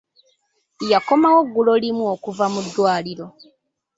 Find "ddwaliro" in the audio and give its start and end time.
2.65-3.27